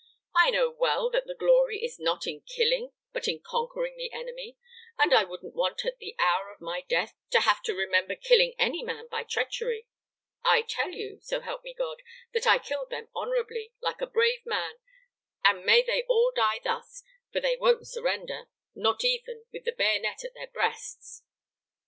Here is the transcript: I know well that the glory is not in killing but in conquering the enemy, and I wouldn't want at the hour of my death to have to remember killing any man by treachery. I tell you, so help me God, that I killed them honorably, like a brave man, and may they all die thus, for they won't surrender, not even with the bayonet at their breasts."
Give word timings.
I 0.35 0.49
know 0.49 0.71
well 0.71 1.11
that 1.11 1.27
the 1.27 1.35
glory 1.35 1.77
is 1.85 1.99
not 1.99 2.25
in 2.25 2.41
killing 2.41 2.91
but 3.13 3.27
in 3.27 3.39
conquering 3.45 3.97
the 3.97 4.11
enemy, 4.11 4.57
and 4.97 5.13
I 5.13 5.23
wouldn't 5.23 5.53
want 5.53 5.85
at 5.85 5.99
the 5.99 6.15
hour 6.17 6.51
of 6.51 6.59
my 6.59 6.81
death 6.89 7.13
to 7.29 7.41
have 7.41 7.61
to 7.65 7.75
remember 7.75 8.15
killing 8.15 8.55
any 8.57 8.81
man 8.81 9.07
by 9.11 9.23
treachery. 9.23 9.85
I 10.43 10.63
tell 10.63 10.89
you, 10.89 11.19
so 11.21 11.41
help 11.41 11.63
me 11.63 11.75
God, 11.77 12.01
that 12.33 12.47
I 12.47 12.57
killed 12.57 12.89
them 12.89 13.09
honorably, 13.13 13.73
like 13.79 14.01
a 14.01 14.07
brave 14.07 14.41
man, 14.43 14.79
and 15.45 15.63
may 15.63 15.83
they 15.83 16.01
all 16.09 16.31
die 16.35 16.59
thus, 16.63 17.03
for 17.31 17.39
they 17.39 17.55
won't 17.55 17.87
surrender, 17.87 18.45
not 18.73 19.03
even 19.03 19.43
with 19.53 19.65
the 19.65 19.71
bayonet 19.71 20.23
at 20.23 20.33
their 20.33 20.47
breasts." 20.47 21.21